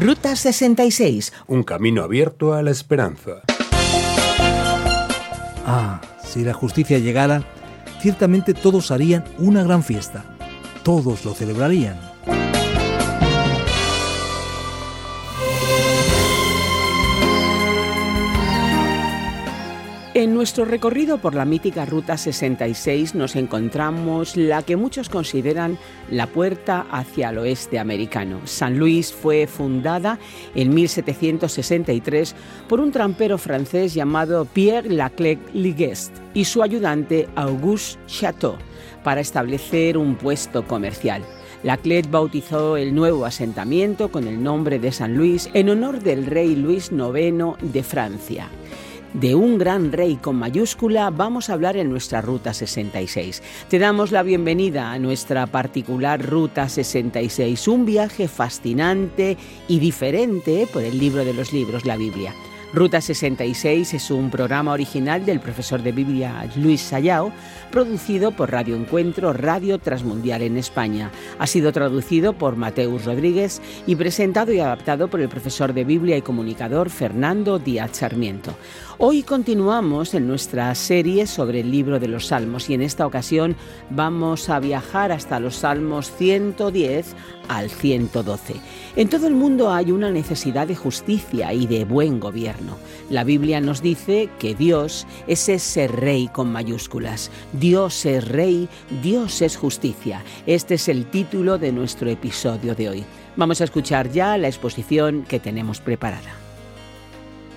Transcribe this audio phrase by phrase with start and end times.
[0.00, 1.34] Ruta 66.
[1.48, 3.42] Un camino abierto a la esperanza.
[5.66, 7.44] Ah, si la justicia llegara,
[8.00, 10.24] ciertamente todos harían una gran fiesta.
[10.82, 12.11] Todos lo celebrarían.
[20.22, 25.78] En nuestro recorrido por la mítica Ruta 66 nos encontramos la que muchos consideran
[26.12, 28.38] la puerta hacia el oeste americano.
[28.44, 30.20] San Luis fue fundada
[30.54, 32.36] en 1763
[32.68, 38.58] por un trampero francés llamado Pierre Laclec Liguest y su ayudante Auguste Chateau
[39.02, 41.24] para establecer un puesto comercial.
[41.64, 46.54] Laclet bautizó el nuevo asentamiento con el nombre de San Luis en honor del rey
[46.54, 48.48] Luis IX de Francia.
[49.14, 53.42] De un gran rey con mayúscula vamos a hablar en nuestra Ruta 66.
[53.68, 59.36] Te damos la bienvenida a nuestra particular Ruta 66, un viaje fascinante
[59.68, 62.32] y diferente por el libro de los libros, la Biblia.
[62.74, 67.30] Ruta 66 es un programa original del profesor de Biblia Luis Sayao,
[67.70, 71.10] producido por Radio Encuentro, Radio Transmundial en España.
[71.38, 76.16] Ha sido traducido por Mateus Rodríguez y presentado y adaptado por el profesor de Biblia
[76.16, 78.54] y comunicador Fernando Díaz Sarmiento.
[78.96, 83.54] Hoy continuamos en nuestra serie sobre el libro de los Salmos y en esta ocasión
[83.90, 87.16] vamos a viajar hasta los Salmos 110
[87.56, 88.54] al 112.
[88.96, 92.76] En todo el mundo hay una necesidad de justicia y de buen gobierno.
[93.10, 97.30] La Biblia nos dice que Dios es ese rey con mayúsculas.
[97.52, 98.68] Dios es rey,
[99.02, 100.22] Dios es justicia.
[100.46, 103.04] Este es el título de nuestro episodio de hoy.
[103.36, 106.36] Vamos a escuchar ya la exposición que tenemos preparada.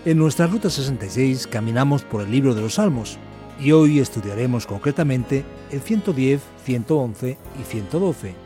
[0.05, 3.17] En nuestra Ruta 66 caminamos por el libro de los Salmos
[3.59, 8.44] y hoy estudiaremos concretamente el 110, 111 y 112.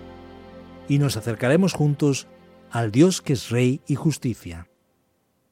[0.90, 2.28] Y nos acercaremos juntos
[2.72, 4.68] al Dios que es Rey y Justicia.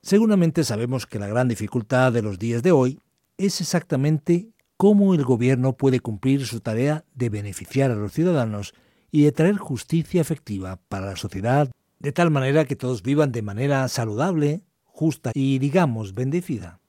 [0.02, 3.00] Seguramente sabemos que la gran dificultad de los días de hoy
[3.38, 8.74] es exactamente cómo el gobierno puede cumplir su tarea de beneficiar a los ciudadanos
[9.12, 11.70] y de traer justicia efectiva para la sociedad
[12.00, 16.80] de tal manera que todos vivan de manera saludable, justa y, digamos, bendecida.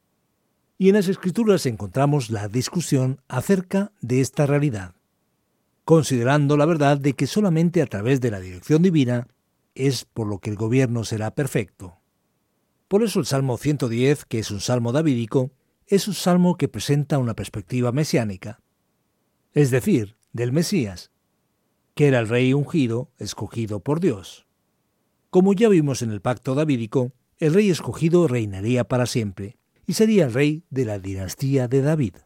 [0.76, 4.94] Y en las escrituras encontramos la discusión acerca de esta realidad,
[5.88, 9.26] considerando la verdad de que solamente a través de la dirección divina
[9.74, 11.96] es por lo que el gobierno será perfecto.
[12.88, 15.50] Por eso el Salmo 110, que es un salmo davídico,
[15.86, 18.60] es un salmo que presenta una perspectiva mesiánica,
[19.54, 21.10] es decir, del Mesías,
[21.94, 24.46] que era el rey ungido, escogido por Dios.
[25.30, 29.56] Como ya vimos en el pacto davídico, el rey escogido reinaría para siempre
[29.86, 32.16] y sería el rey de la dinastía de David.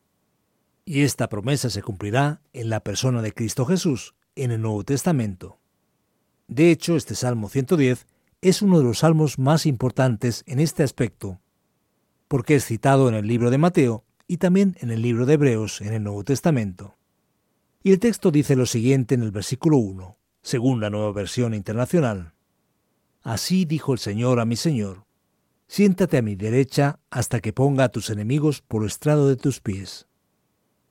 [0.85, 5.59] Y esta promesa se cumplirá en la persona de Cristo Jesús, en el Nuevo Testamento.
[6.49, 8.07] De hecho, este Salmo 110
[8.41, 11.41] es uno de los salmos más importantes en este aspecto,
[12.27, 15.81] porque es citado en el libro de Mateo y también en el libro de Hebreos
[15.81, 16.97] en el Nuevo Testamento.
[17.85, 22.35] Y el texto dice lo siguiente en el versículo 1, según la nueva versión internacional.
[23.23, 25.05] Así dijo el Señor a mi Señor,
[25.69, 30.09] siéntate a mi derecha hasta que ponga a tus enemigos por estrado de tus pies.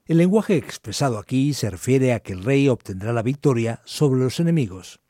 [0.04, 4.40] El lenguaje expresado aquí se refiere a que el rey obtendrá la victoria sobre los
[4.40, 5.00] enemigos,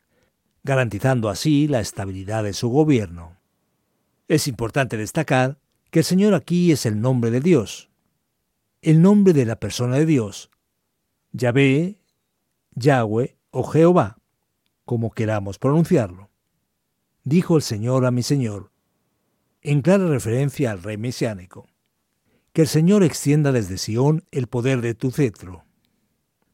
[0.62, 3.38] garantizando así la estabilidad de su gobierno.
[4.28, 5.58] Es importante destacar
[5.90, 7.90] que el Señor aquí es el nombre de Dios,
[8.80, 10.50] el nombre de la persona de Dios,
[11.32, 11.98] Yahvé,
[12.74, 14.18] Yahweh o Jehová,
[14.84, 16.32] como queramos pronunciarlo
[17.24, 18.72] dijo el Señor a mi Señor,
[19.60, 21.68] en clara referencia al rey mesiánico.
[22.52, 25.64] Que el Señor extienda desde Sión el poder de tu cetro.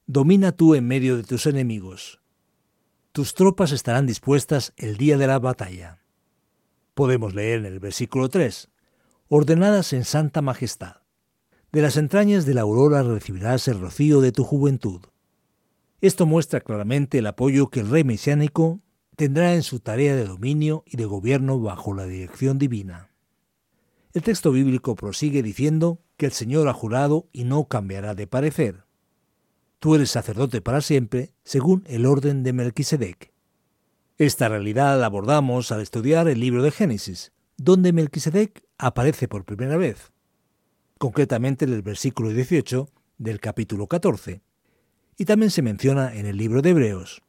[0.07, 2.21] Domina tú en medio de tus enemigos.
[3.11, 5.99] Tus tropas estarán dispuestas el día de la batalla.
[6.95, 8.71] Podemos leer en el versículo 3,
[9.27, 10.99] ordenadas en santa majestad.
[11.73, 15.01] De las entrañas de la aurora recibirás el rocío de tu juventud.
[16.01, 18.81] Esto muestra claramente el apoyo que el rey mesiánico
[19.17, 23.08] tendrá en su tarea de dominio y de gobierno bajo la dirección divina.
[24.15, 28.85] El texto bíblico prosigue diciendo que el Señor ha jurado y no cambiará de parecer.
[29.79, 33.33] Tú eres sacerdote para siempre, según el orden de Melquisedec.
[34.17, 39.77] Esta realidad la abordamos al estudiar el libro de Génesis, donde Melquisedec aparece por primera
[39.77, 40.11] vez,
[40.99, 42.89] concretamente en el versículo 18
[43.19, 44.41] del capítulo 14,
[45.19, 47.23] y también se menciona en el libro de Hebreos.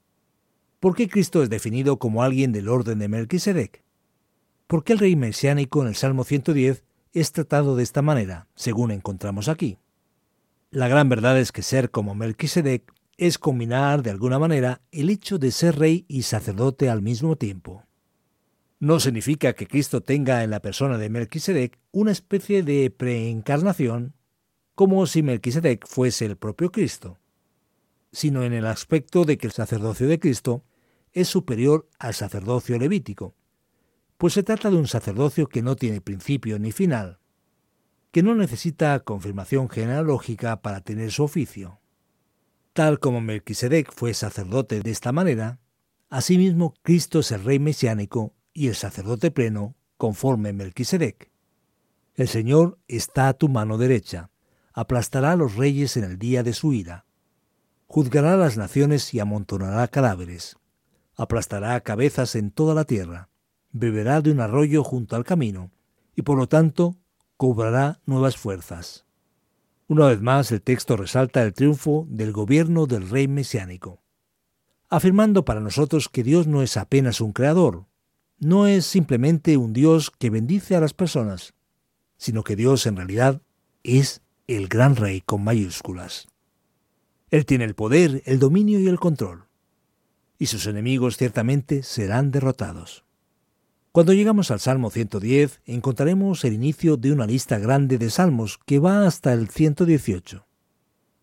[0.80, 3.84] ¿Por qué Cristo es definido como alguien del orden de Melquisedec?
[4.69, 6.83] ¿Por qué el rey mesiánico en el Salmo 110
[7.13, 9.80] es tratado de esta manera, según encontramos aquí?
[10.69, 15.39] La gran verdad es que ser como Melquisedec es combinar de alguna manera el hecho
[15.39, 17.83] de ser rey y sacerdote al mismo tiempo.
[18.77, 24.13] No significa que Cristo tenga en la persona de Melquisedec una especie de preencarnación,
[24.75, 27.18] como si Melquisedec fuese el propio Cristo,
[28.12, 30.63] sino en el aspecto de que el sacerdocio de Cristo
[31.12, 33.33] es superior al sacerdocio levítico,
[34.19, 37.19] pues se trata de un sacerdocio que no tiene principio ni final,
[38.12, 41.80] que no necesita confirmación genealógica para tener su oficio.
[42.74, 45.62] Tal como Melquisedec fue sacerdote de esta manera,
[46.10, 51.31] asimismo Cristo es el rey mesiánico y el sacerdote pleno conforme Melquisedec.
[52.16, 54.31] El Señor está a tu mano derecha,
[54.74, 57.06] aplastará a los reyes en el día de su ira,
[57.88, 60.57] juzgará a las naciones y amontonará cadáveres,
[61.16, 63.29] aplastará cabezas en toda la tierra,
[63.71, 65.71] beberá de un arroyo junto al camino,
[66.16, 66.95] y por lo tanto
[67.38, 69.06] cobrará nuevas fuerzas.
[69.88, 74.01] Una vez más el texto resalta el triunfo del gobierno del rey mesiánico,
[74.89, 77.86] afirmando para nosotros que Dios no es apenas un creador,
[78.39, 81.54] no es simplemente un Dios que bendice a las personas,
[82.18, 83.42] sino que Dios en realidad
[83.83, 86.27] es el gran rey con mayúsculas.
[87.31, 89.45] Él tiene el poder, el dominio y el control,
[90.38, 93.06] y sus enemigos ciertamente serán derrotados.
[93.91, 98.77] Cuando llegamos al Salmo 110, encontraremos el inicio de una lista grande de salmos que
[98.77, 100.45] va hasta el 118.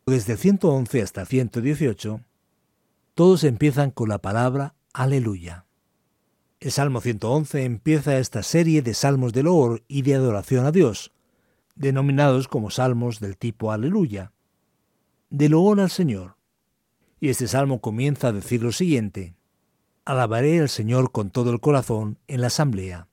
[0.06, 2.20] Desde el 111 hasta el 118,
[3.14, 5.66] todos empiezan con la palabra aleluya.
[6.58, 11.12] El Salmo 111 empieza esta serie de salmos de loor y de adoración a Dios,
[11.76, 14.32] denominados como salmos del tipo Aleluya,
[15.30, 16.36] de loor al Señor.
[17.20, 19.35] Y este salmo comienza a decir lo siguiente,
[20.06, 23.08] Alabaré al Señor con todo el corazón en la asamblea,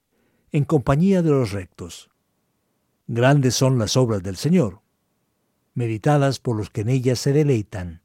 [0.53, 2.09] en compañía de los rectos.
[3.07, 4.79] Grandes son las obras del Señor,
[5.73, 8.01] meditadas por los que en ellas se deleitan.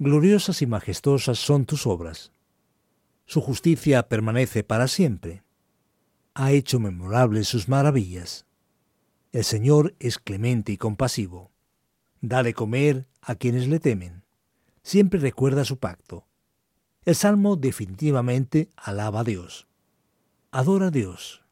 [0.00, 2.32] Gloriosas y majestuosas son tus obras
[3.32, 5.42] su justicia permanece para siempre.
[6.34, 8.44] Ha hecho memorables sus maravillas.
[9.32, 11.50] El Señor es clemente y compasivo.
[12.20, 14.22] Da de comer a quienes le temen.
[14.82, 16.26] Siempre recuerda su pacto.
[17.04, 19.66] El Salmo definitivamente alaba a Dios.
[20.52, 21.42] Adora a Dios.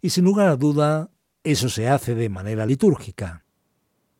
[0.00, 1.12] Y sin lugar a duda,
[1.44, 3.44] eso se hace de manera litúrgica.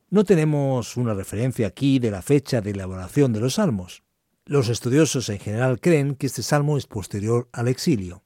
[0.08, 4.04] No tenemos una referencia aquí de la fecha de elaboración de los salmos.
[4.44, 8.22] Los estudiosos en general creen que este salmo es posterior al exilio.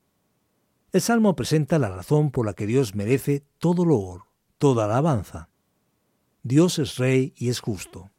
[0.93, 4.25] El salmo presenta la razón por la que Dios merece todo loor,
[4.59, 5.49] toda alabanza.
[6.43, 8.11] Dios es rey y es justo.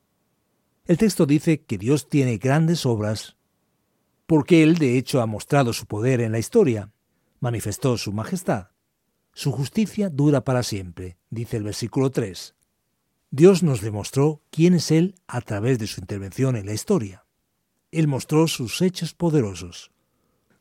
[0.85, 3.36] El texto dice que Dios tiene grandes obras
[4.27, 6.91] porque Él de hecho ha mostrado su poder en la historia,
[7.39, 8.67] manifestó su majestad.
[9.33, 12.55] Su justicia dura para siempre, dice el versículo 3.
[13.31, 17.25] Dios nos demostró quién es Él a través de su intervención en la historia.
[17.91, 19.91] Él mostró sus hechos poderosos.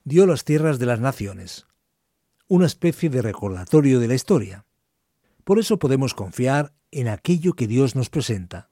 [0.05, 1.67] Dio las tierras de las naciones.
[2.49, 4.65] Una especie de recordatorio de la historia.
[5.43, 8.71] Por eso podemos confiar en aquello que Dios nos presenta.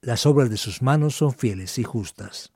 [0.00, 2.52] Las obras de sus manos son fieles y justas.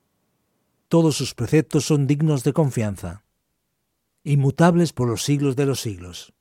[0.95, 3.25] Todos sus preceptos son dignos de confianza,
[4.23, 6.33] inmutables por los siglos de los siglos,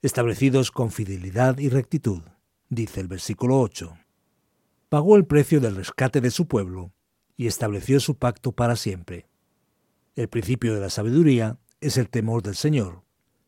[0.00, 2.22] establecidos con fidelidad y rectitud,
[2.70, 3.98] dice el versículo 8.
[4.88, 6.94] Pagó el precio del rescate de su pueblo
[7.36, 9.28] y estableció su pacto para siempre.
[10.16, 13.04] El principio de la sabiduría es el temor del Señor.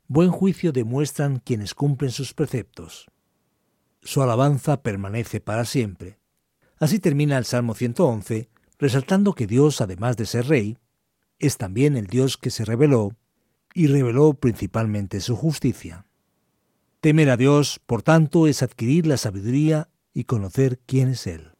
[0.08, 3.06] Buen juicio demuestran quienes cumplen sus preceptos.
[4.02, 6.18] Su alabanza permanece para siempre.
[6.78, 8.50] Así termina el Salmo 111,
[8.82, 10.76] resaltando que Dios, además de ser rey,
[11.38, 13.14] es también el Dios que se reveló
[13.74, 16.04] y reveló principalmente su justicia.
[17.00, 21.52] Temer a Dios, por tanto, es adquirir la sabiduría y conocer quién es Él.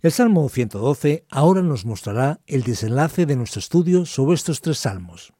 [0.00, 5.34] El Salmo 112 ahora nos mostrará el desenlace de nuestro estudio sobre estos tres salmos.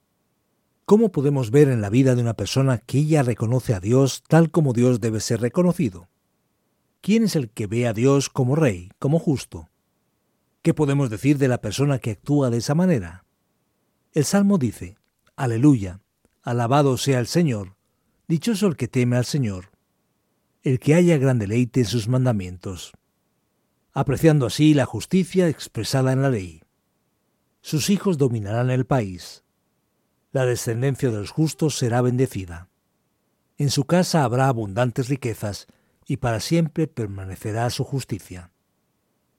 [0.85, 4.51] ¿Cómo podemos ver en la vida de una persona que ya reconoce a Dios tal
[4.51, 6.11] como Dios debe ser reconocido?
[7.01, 9.70] ¿Quién es el que ve a Dios como rey, como justo?
[10.63, 13.25] ¿Qué podemos decir de la persona que actúa de esa manera?
[14.13, 14.97] El Salmo dice,
[15.37, 16.01] Aleluya,
[16.43, 17.77] alabado sea el Señor,
[18.29, 19.71] dichoso el que teme al Señor,
[20.63, 22.93] el que haya gran deleite en sus mandamientos
[23.93, 26.63] apreciando así la justicia expresada en la ley.
[27.61, 29.45] Sus hijos dominarán el país.
[30.33, 32.69] La descendencia de los justos será bendecida.
[33.59, 35.67] En su casa habrá abundantes riquezas
[36.07, 38.53] y para siempre permanecerá su justicia.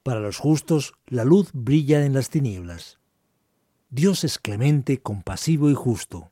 [0.04, 3.00] Para los justos la luz brilla en las tinieblas.
[3.90, 6.32] Dios es clemente, compasivo y justo.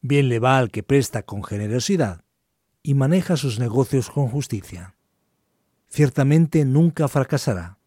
[0.00, 2.24] Bien le va al que presta con generosidad
[2.82, 4.94] y maneja sus negocios con justicia
[5.90, 7.78] ciertamente nunca fracasará.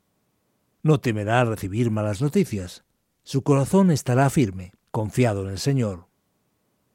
[0.83, 2.83] No temerá recibir malas noticias.
[3.23, 6.07] Su corazón estará firme, confiado en el Señor.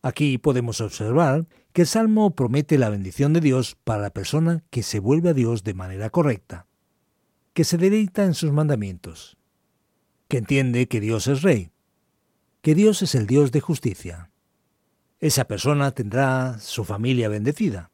[0.02, 4.82] Aquí podemos observar que el Salmo promete la bendición de Dios para la persona que
[4.82, 6.66] se vuelve a Dios de manera correcta,
[7.58, 9.36] que se deleita en sus mandamientos,
[10.28, 11.72] que entiende que Dios es Rey,
[12.62, 14.30] que Dios es el Dios de justicia.
[15.18, 17.90] Esa persona tendrá su familia bendecida.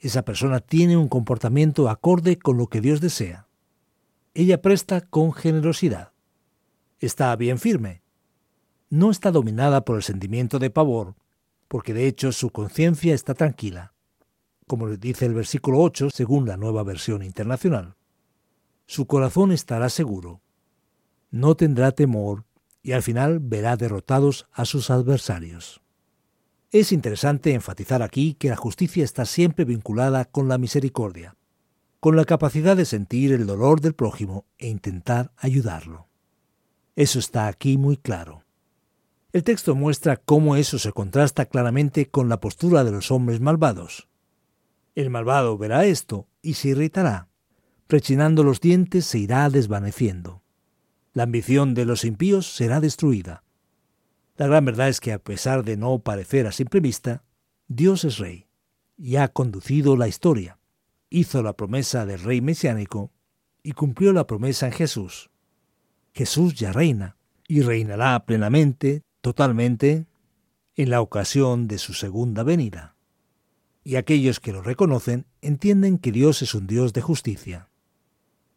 [0.00, 3.46] Esa persona tiene un comportamiento acorde con lo que Dios desea.
[4.34, 6.10] Ella presta con generosidad.
[6.98, 8.02] Está bien firme.
[8.90, 11.14] No está dominada por el sentimiento de pavor,
[11.68, 13.94] porque de hecho su conciencia está tranquila,
[14.66, 17.94] como dice el versículo 8 según la nueva versión internacional.
[18.92, 20.42] Su corazón estará seguro.
[21.30, 22.44] No tendrá temor
[22.82, 25.80] y al final verá derrotados a sus adversarios.
[26.70, 31.38] Es interesante enfatizar aquí que la justicia está siempre vinculada con la misericordia,
[32.00, 36.08] con la capacidad de sentir el dolor del prójimo e intentar ayudarlo.
[36.94, 38.44] Eso está aquí muy claro.
[39.32, 44.10] El texto muestra cómo eso se contrasta claramente con la postura de los hombres malvados.
[44.94, 47.31] El malvado verá esto y se irritará.
[47.92, 50.42] Rechinando los dientes se irá desvaneciendo.
[51.12, 53.44] La ambición de los impíos será destruida.
[54.38, 57.22] La gran verdad es que a pesar de no parecer a simple vista,
[57.68, 58.46] Dios es rey
[58.96, 60.58] y ha conducido la historia.
[61.10, 63.12] Hizo la promesa del rey mesiánico
[63.62, 65.28] y cumplió la promesa en Jesús.
[66.14, 70.06] Jesús ya reina y reinará plenamente, totalmente,
[70.76, 72.96] en la ocasión de su segunda venida.
[73.84, 77.68] Y aquellos que lo reconocen entienden que Dios es un Dios de justicia.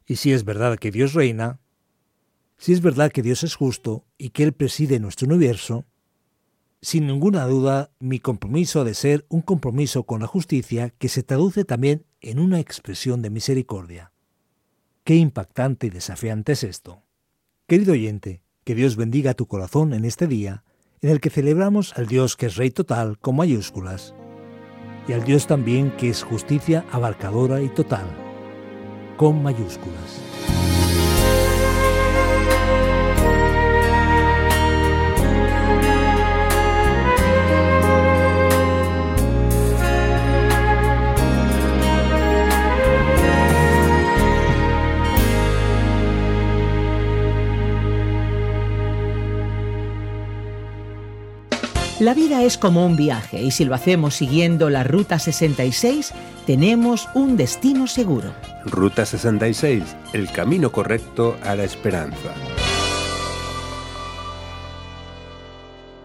[0.05, 1.59] Y si es verdad que Dios reina,
[2.57, 5.85] si es verdad que Dios es justo y que Él preside nuestro universo,
[6.81, 11.23] sin ninguna duda mi compromiso ha de ser un compromiso con la justicia que se
[11.23, 14.11] traduce también en una expresión de misericordia.
[15.03, 17.01] Qué impactante y desafiante es esto.
[17.67, 20.63] Querido oyente, que Dios bendiga tu corazón en este día
[21.01, 24.13] en el que celebramos al Dios que es Rey total con mayúsculas
[25.07, 28.24] y al Dios también que es justicia abarcadora y total
[29.17, 30.25] con mayúsculas.
[52.05, 56.11] La vida es como un viaje y si lo hacemos siguiendo la Ruta 66,
[56.45, 58.33] tenemos un destino seguro.
[58.65, 59.83] Ruta 66,
[60.13, 62.33] el camino correcto a la esperanza.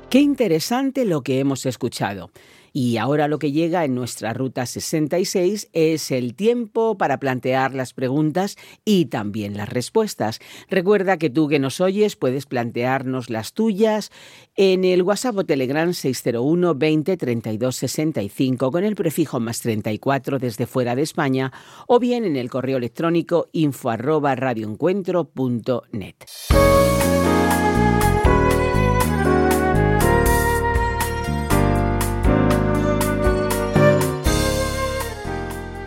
[0.08, 2.30] Qué interesante lo que hemos escuchado.
[2.72, 7.92] Y ahora lo que llega en nuestra ruta 66 es el tiempo para plantear las
[7.92, 10.40] preguntas y también las respuestas.
[10.68, 14.10] Recuerda que tú que nos oyes puedes plantearnos las tuyas
[14.56, 20.66] en el WhatsApp o Telegram 601 20 32 65 con el prefijo más 34 desde
[20.66, 21.52] fuera de España
[21.86, 24.36] o bien en el correo electrónico info arroba.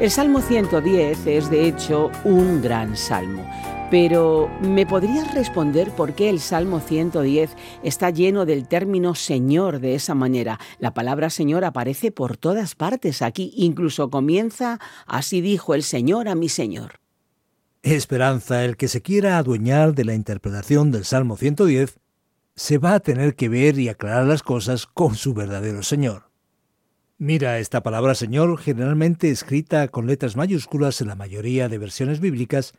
[0.03, 3.49] El Salmo 110 es de hecho un gran salmo.
[3.89, 7.51] Pero ¿me podrías responder por qué el Salmo 110
[7.83, 10.59] está lleno del término Señor de esa manera?
[10.77, 16.35] La palabra Señor aparece por todas partes aquí, incluso comienza, así dijo el Señor a
[16.35, 16.99] mi Señor.
[17.81, 21.97] Esperanza, el que se quiera adueñar de la interpretación del Salmo 110,
[22.55, 26.32] se va a tener que ver y aclarar las cosas con su verdadero Señor.
[27.19, 32.73] Mira, esta palabra Señor, generalmente escrita con letras mayúsculas en la mayoría de versiones bíblicas,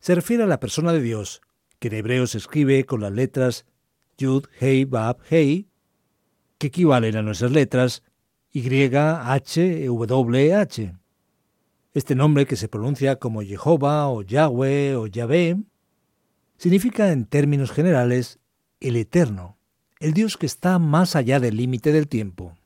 [0.00, 1.42] se refiere a la persona de Dios,
[1.78, 3.66] que en hebreo se escribe con las letras
[4.16, 5.68] Yud, Hei, Bab, Hei,
[6.58, 8.02] que equivalen a nuestras letras
[8.52, 10.94] Y, H, W, H.
[11.92, 15.56] Este nombre que se pronuncia como Jehová o Yahweh o Yahvé
[16.56, 18.38] significa en términos generales
[18.80, 19.58] el eterno,
[20.00, 22.56] el Dios que está más allá del límite del tiempo.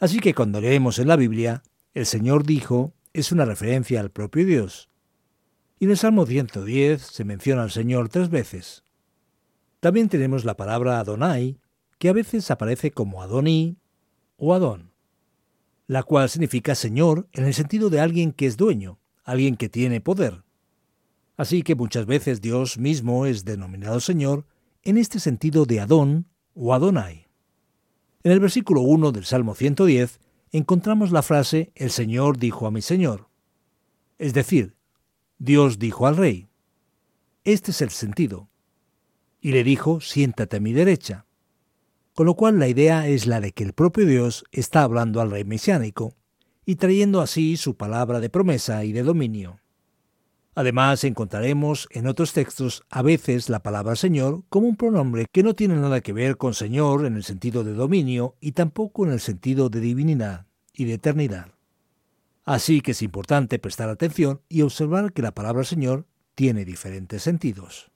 [0.00, 4.46] Así que cuando leemos en la Biblia, el Señor dijo es una referencia al propio
[4.46, 4.88] Dios.
[5.78, 8.82] Y en el Salmo 110 se menciona al Señor tres veces.
[9.80, 11.58] También tenemos la palabra Adonai,
[11.98, 13.76] que a veces aparece como Adoní
[14.36, 14.92] o Adón,
[15.86, 20.00] la cual significa Señor en el sentido de alguien que es dueño, alguien que tiene
[20.00, 20.44] poder.
[21.36, 24.46] Así que muchas veces Dios mismo es denominado Señor
[24.82, 27.29] en este sentido de Adón o Adonai.
[28.22, 30.20] En el versículo 1 del Salmo 110
[30.52, 33.28] encontramos la frase El Señor dijo a mi Señor.
[34.18, 34.76] Es decir,
[35.38, 36.50] Dios dijo al rey.
[37.44, 38.50] Este es el sentido.
[39.40, 41.26] Y le dijo, siéntate a mi derecha.
[42.12, 45.30] con lo cual la idea es la de que el propio Dios está hablando al
[45.30, 46.14] rey mesiánico
[46.66, 49.59] y trayendo así su palabra de promesa y de dominio.
[50.54, 55.54] Además, encontraremos en otros textos a veces la palabra Señor como un pronombre que no
[55.54, 59.20] tiene nada que ver con Señor en el sentido de dominio y tampoco en el
[59.20, 61.52] sentido de divinidad y de eternidad.
[62.44, 67.89] Así que es importante prestar atención y observar que la palabra Señor tiene diferentes sentidos.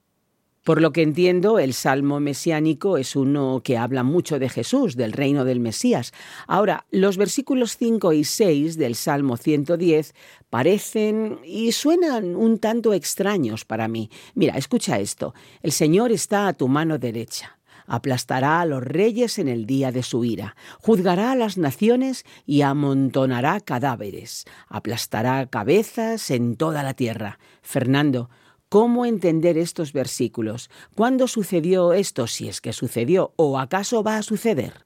[0.65, 5.13] Por lo que entiendo, el salmo mesiánico es uno que habla mucho de Jesús, del
[5.13, 6.15] reino del Mesías.
[6.47, 10.15] Ahora, los versículos 5 y 6 del Salmo 110
[10.49, 14.09] parecen y suenan un tanto extraños para mí.
[14.35, 15.35] Mira, escucha esto.
[15.63, 17.59] El Señor está a tu mano derecha.
[17.87, 22.63] Aplastará a los reyes en el día de su ira, juzgará a las naciones y
[22.63, 27.39] amontonará cadáveres, aplastará cabezas en toda la tierra.
[27.61, 28.31] Fernando,
[28.75, 30.69] ¿Cómo entender estos versículos?
[30.97, 34.85] ¿Cuándo sucedió esto, si es que sucedió, o acaso va a suceder?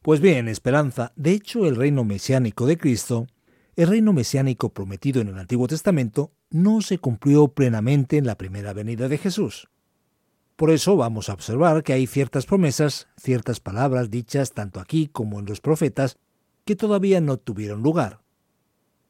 [0.00, 3.26] Pues bien, Esperanza, de hecho el reino mesiánico de Cristo,
[3.76, 8.72] el reino mesiánico prometido en el Antiguo Testamento, no se cumplió plenamente en la primera
[8.72, 9.68] venida de Jesús.
[10.56, 15.40] Por eso vamos a observar que hay ciertas promesas, ciertas palabras dichas tanto aquí como
[15.40, 16.16] en los profetas,
[16.64, 18.22] que todavía no tuvieron lugar.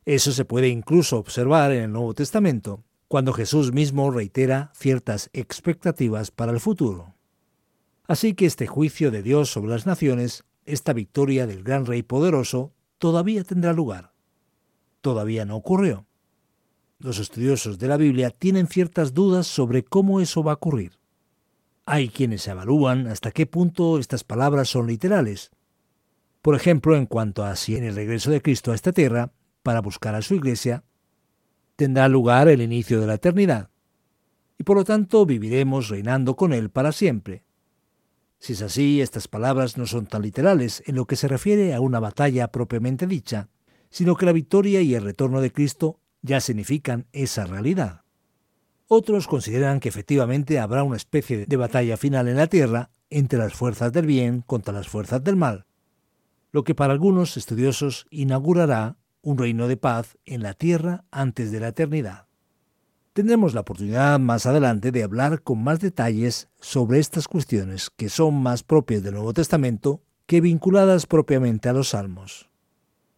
[0.05, 6.31] Eso se puede incluso observar en el Nuevo Testamento, cuando Jesús mismo reitera ciertas expectativas
[6.31, 7.15] para el futuro.
[8.07, 12.73] Así que este juicio de Dios sobre las naciones, esta victoria del gran rey poderoso,
[12.99, 14.13] todavía tendrá lugar.
[15.01, 16.07] Todavía no ocurrió.
[16.99, 20.99] Los estudiosos de la Biblia tienen ciertas dudas sobre cómo eso va a ocurrir.
[21.87, 25.51] Hay quienes evalúan hasta qué punto estas palabras son literales.
[26.41, 29.33] Por ejemplo, en cuanto a si en el regreso de Cristo a esta tierra,
[29.63, 30.85] para buscar a su iglesia,
[31.76, 33.71] tendrá lugar el inicio de la eternidad,
[34.59, 37.45] y por lo tanto viviremos reinando con Él para siempre.
[38.38, 41.81] Si es así, estas palabras no son tan literales en lo que se refiere a
[41.81, 43.49] una batalla propiamente dicha,
[43.90, 48.03] sino que la victoria y el retorno de Cristo ya significan esa realidad.
[48.87, 53.55] Otros consideran que efectivamente habrá una especie de batalla final en la tierra entre las
[53.55, 55.66] fuerzas del bien contra las fuerzas del mal,
[56.53, 61.61] lo que para algunos estudiosos inaugurará un reino de paz en la tierra antes de
[61.61, 62.27] la eternidad.
[63.15, 68.43] Tendremos la oportunidad más adelante de hablar con más detalles sobre estas cuestiones que son
[68.43, 72.51] más propias del Nuevo Testamento que vinculadas propiamente a los salmos.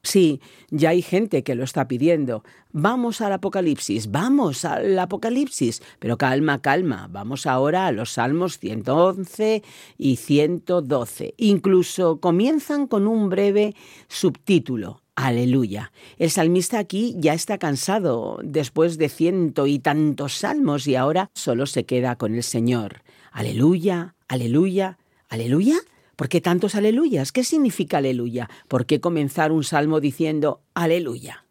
[0.06, 0.40] Sí,
[0.70, 2.44] ya hay gente que lo está pidiendo.
[2.70, 5.82] Vamos al Apocalipsis, vamos al Apocalipsis.
[5.98, 7.08] Pero calma, calma.
[7.10, 9.64] Vamos ahora a los Salmos 111
[9.98, 11.34] y 112.
[11.38, 13.74] Incluso comienzan con un breve
[14.06, 15.02] subtítulo.
[15.16, 15.92] Aleluya.
[16.18, 21.64] El salmista aquí ya está cansado después de ciento y tantos salmos y ahora solo
[21.64, 23.02] se queda con el Señor.
[23.32, 24.98] Aleluya, aleluya,
[25.30, 25.76] aleluya.
[26.16, 27.32] ¿Por qué tantos aleluyas?
[27.32, 28.50] ¿Qué significa aleluya?
[28.68, 31.46] ¿Por qué comenzar un salmo diciendo aleluya?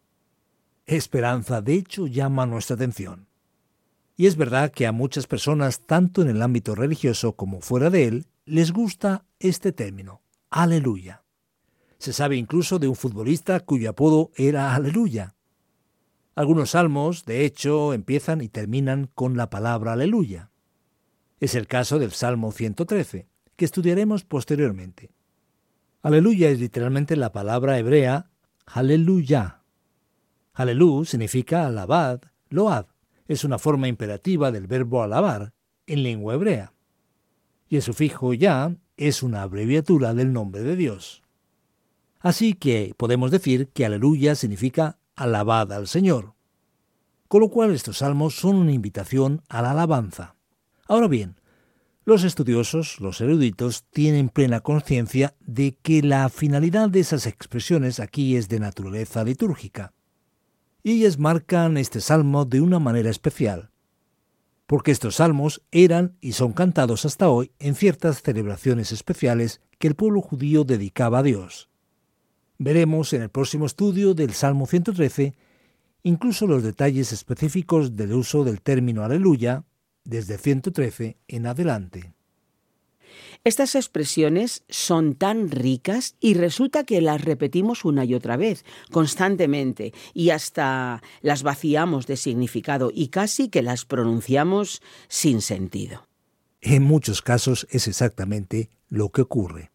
[0.86, 3.26] Esperanza, de hecho, llama nuestra atención.
[4.16, 8.04] Y es verdad que a muchas personas, tanto en el ámbito religioso como fuera de
[8.04, 11.25] él, les gusta este término, aleluya.
[11.98, 15.34] Se sabe incluso de un futbolista cuyo apodo era Aleluya.
[16.34, 20.50] Algunos salmos, de hecho, empiezan y terminan con la palabra Aleluya.
[21.40, 25.10] Es el caso del Salmo 113, que estudiaremos posteriormente.
[26.02, 28.30] Aleluya es literalmente la palabra hebrea
[28.66, 29.62] Aleluya.
[30.52, 32.86] Alelú significa alabad, load.
[33.28, 35.52] Es una forma imperativa del verbo alabar
[35.86, 36.72] en lengua hebrea.
[37.68, 41.22] Y el sufijo ya es una abreviatura del nombre de Dios.
[42.20, 46.34] Así que podemos decir que aleluya significa alabad al Señor.
[47.28, 50.36] Con lo cual estos salmos son una invitación a la alabanza.
[50.86, 51.36] Ahora bien,
[52.04, 58.36] los estudiosos, los eruditos, tienen plena conciencia de que la finalidad de esas expresiones aquí
[58.36, 59.92] es de naturaleza litúrgica.
[60.84, 63.70] Y ellas marcan este salmo de una manera especial,
[64.68, 69.96] porque estos salmos eran y son cantados hasta hoy en ciertas celebraciones especiales que el
[69.96, 71.68] pueblo judío dedicaba a Dios.
[72.58, 75.34] Veremos en el próximo estudio del Salmo 113
[76.06, 79.64] incluso los detalles específicos del uso del término aleluya
[80.04, 82.14] desde 113 en adelante.
[83.42, 89.92] Estas expresiones son tan ricas y resulta que las repetimos una y otra vez, constantemente,
[90.14, 96.06] y hasta las vaciamos de significado y casi que las pronunciamos sin sentido.
[96.60, 99.70] En muchos casos es exactamente lo que ocurre.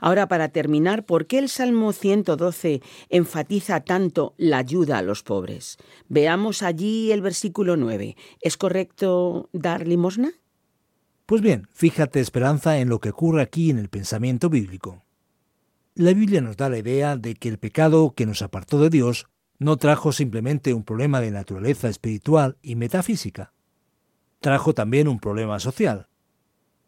[0.00, 5.78] Ahora, para terminar, ¿por qué el Salmo 112 enfatiza tanto la ayuda a los pobres?
[6.08, 8.16] Veamos allí el versículo 9.
[8.40, 10.32] ¿Es correcto dar limosna?
[11.26, 15.04] Pues bien, fíjate esperanza en lo que ocurre aquí en el pensamiento bíblico.
[15.94, 19.26] La Biblia nos da la idea de que el pecado que nos apartó de Dios
[19.58, 23.52] no trajo simplemente un problema de naturaleza espiritual y metafísica,
[24.40, 26.08] trajo también un problema social.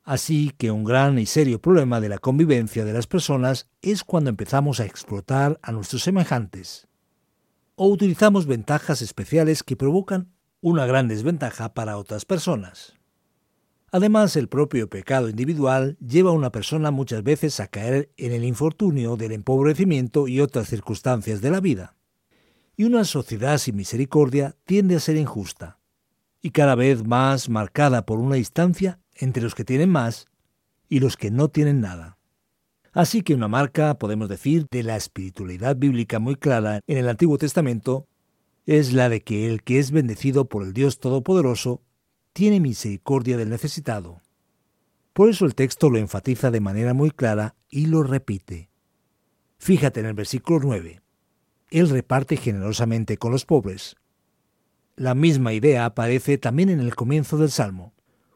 [0.04, 4.30] Así que un gran y serio problema de la convivencia de las personas es cuando
[4.30, 6.86] empezamos a explotar a nuestros semejantes
[7.76, 12.94] o utilizamos ventajas especiales que provocan una gran desventaja para otras personas.
[13.90, 18.44] Además, el propio pecado individual lleva a una persona muchas veces a caer en el
[18.44, 21.96] infortunio del empobrecimiento y otras circunstancias de la vida.
[22.76, 25.78] Y una sociedad sin misericordia tiende a ser injusta,
[26.40, 30.26] y cada vez más marcada por una distancia entre los que tienen más
[30.88, 32.18] y los que no tienen nada.
[32.92, 37.38] Así que una marca, podemos decir, de la espiritualidad bíblica muy clara en el Antiguo
[37.38, 38.06] Testamento
[38.66, 41.82] es la de que el que es bendecido por el Dios Todopoderoso
[42.32, 44.20] tiene misericordia del necesitado.
[45.12, 48.68] Por eso el texto lo enfatiza de manera muy clara y lo repite.
[49.58, 51.00] Fíjate en el versículo 9.
[51.70, 53.96] Él reparte generosamente con los pobres.
[54.96, 57.93] La misma idea aparece también en el comienzo del Salmo,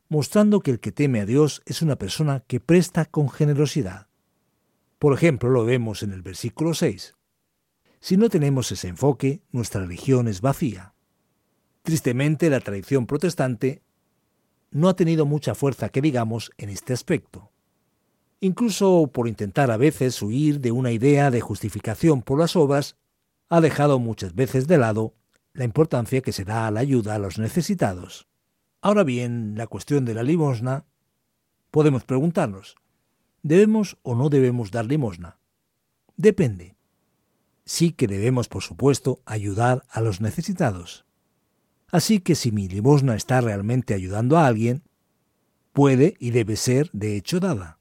[0.08, 4.08] mostrando que el que teme a Dios es una persona que presta con generosidad.
[4.98, 7.14] Por ejemplo, lo vemos en el versículo 6.
[8.00, 10.94] Si no tenemos ese enfoque, nuestra religión es vacía.
[11.82, 13.82] Tristemente, la tradición protestante
[14.70, 17.50] no ha tenido mucha fuerza que digamos en este aspecto.
[18.40, 22.96] Incluso por intentar a veces huir de una idea de justificación por las obras,
[23.48, 25.14] ha dejado muchas veces de lado
[25.54, 28.28] la importancia que se da a la ayuda a los necesitados.
[28.80, 30.84] Ahora bien, la cuestión de la limosna,
[31.70, 32.76] podemos preguntarnos,
[33.42, 35.38] ¿Debemos o no debemos dar limosna?
[36.16, 36.76] Depende.
[37.64, 41.06] Sí que debemos, por supuesto, ayudar a los necesitados.
[41.90, 44.82] Así que si mi limosna está realmente ayudando a alguien,
[45.72, 47.78] puede y debe ser, de hecho, dada.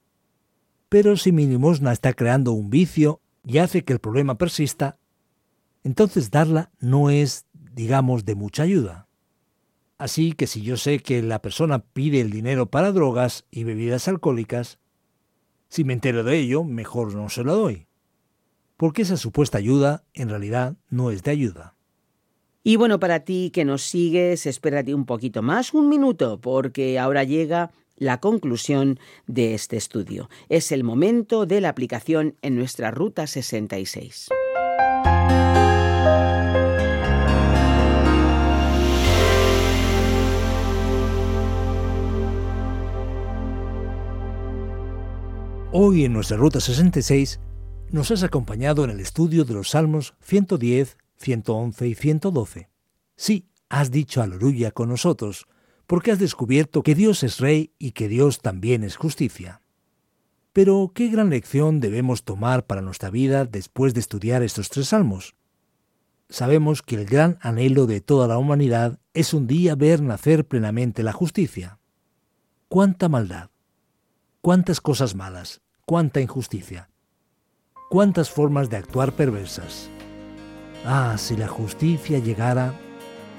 [0.90, 5.00] Pero si mi limosna está creando un vicio y hace que el problema persista,
[5.84, 9.07] entonces darla no es, digamos, de mucha ayuda.
[9.98, 14.08] Así que si yo sé que la persona pide el dinero para drogas y bebidas
[14.08, 14.80] alcohólicas,
[15.70, 17.88] si me entero de ello, mejor no se lo doy.
[18.78, 21.76] Porque esa supuesta ayuda en realidad no es de ayuda.
[22.64, 27.24] Y bueno, para ti que nos sigues, espérate un poquito más, un minuto, porque ahora
[27.24, 30.30] llega la conclusión de este estudio.
[30.50, 34.30] Es el momento de la aplicación en nuestra Ruta 66.
[45.74, 47.42] Hoy en nuestra Ruta 66
[47.92, 52.70] nos has acompañado en el estudio de los Salmos 110, 111 y 112.
[53.18, 55.46] Sí, has dicho aleluya con nosotros,
[55.86, 59.62] porque has descubierto que Dios es Rey y que Dios también es justicia.
[60.54, 65.36] Pero, ¿qué gran lección debemos tomar para nuestra vida después de estudiar estos tres salmos?
[66.30, 71.04] Sabemos que el gran anhelo de toda la humanidad es un día ver nacer plenamente
[71.04, 71.78] la justicia.
[72.70, 73.50] ¿Cuánta maldad?
[74.42, 75.62] ¿Cuántas cosas malas?
[75.90, 76.90] cuánta injusticia,
[77.90, 79.90] cuántas formas de actuar perversas.
[80.86, 82.74] Ah, si la justicia llegara,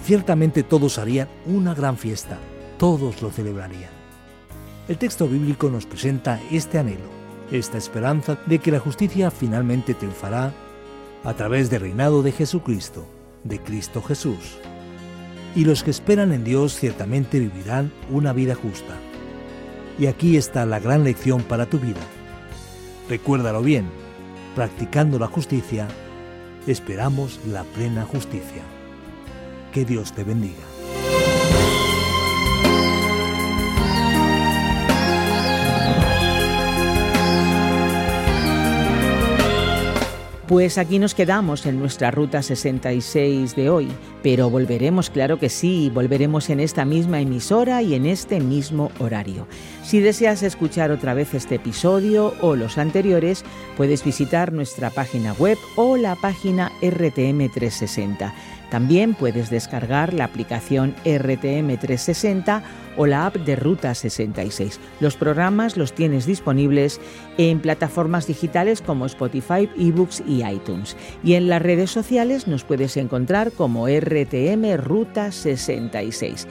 [0.02, 2.38] ciertamente todos harían una gran fiesta,
[2.78, 3.90] todos lo celebrarían.
[4.88, 7.10] El texto bíblico nos presenta este anhelo,
[7.52, 10.54] esta esperanza de que la justicia finalmente triunfará
[11.24, 13.06] a través del reinado de Jesucristo,
[13.44, 14.56] de Cristo Jesús.
[15.54, 18.94] Y los que esperan en Dios ciertamente vivirán una vida justa.
[19.98, 22.00] Y aquí está la gran lección para tu vida
[23.08, 23.86] Recuérdalo bien,
[24.54, 25.88] practicando la justicia,
[26.66, 28.62] esperamos la plena justicia.
[29.72, 30.77] Que Dios te bendiga.
[40.48, 43.88] Pues aquí nos quedamos en nuestra ruta 66 de hoy,
[44.22, 49.46] pero volveremos, claro que sí, volveremos en esta misma emisora y en este mismo horario.
[49.84, 53.44] Si deseas escuchar otra vez este episodio o los anteriores,
[53.76, 58.32] puedes visitar nuestra página web o la página RTM 360.
[58.70, 62.62] También puedes descargar la aplicación RTM 360
[62.96, 64.80] o la app de Ruta 66.
[65.00, 67.00] Los programas los tienes disponibles
[67.36, 70.96] en plataformas digitales como Spotify, eBooks y iTunes.
[71.22, 76.46] Y en las redes sociales nos puedes encontrar como RTM Ruta 66.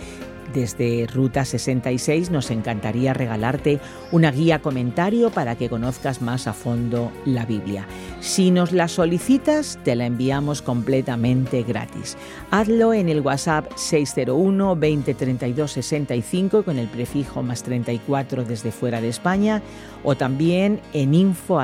[0.53, 3.79] Desde Ruta 66 nos encantaría regalarte
[4.11, 7.85] una guía comentario para que conozcas más a fondo la Biblia.
[8.21, 12.17] Si nos la solicitas, te la enviamos completamente gratis.
[12.49, 19.01] Hazlo en el WhatsApp 601 20 32 65 con el prefijo más 34 desde fuera
[19.01, 19.61] de España
[20.07, 21.59] o también en info.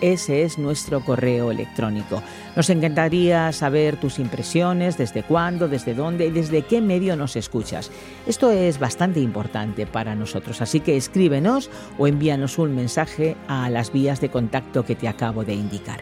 [0.00, 2.20] Ese es nuestro correo electrónico.
[2.56, 7.92] Nos encantaría saber tus impresiones, desde cuándo, desde dónde y desde qué medio nos escuchas.
[8.26, 13.92] Esto es bastante importante para nosotros, así que escríbenos o envíanos un mensaje a las
[13.92, 16.00] vías de contacto que te acabo de indicar.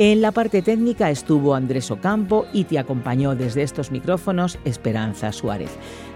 [0.00, 5.70] En la parte técnica estuvo Andrés Ocampo y te acompañó desde estos micrófonos Esperanza Suárez.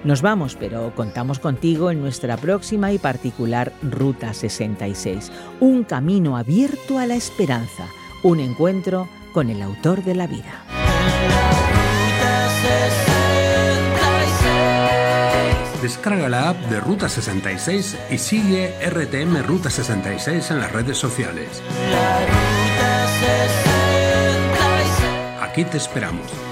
[0.05, 7.01] Nos vamos, pero contamos contigo en nuestra próxima y particular Ruta 66, un camino abierto
[7.01, 7.88] a la esperanza,
[8.23, 10.62] un encuentro con el autor de la vida.
[15.83, 21.61] Descarga la app de Ruta 66 y sigue RTM Ruta 66 en las redes sociales.
[25.53, 26.52] Aquí te esperamos.